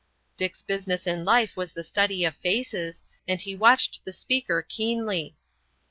[0.35, 5.35] Dick's business in life was the study of faces, and he watched the speaker keenly.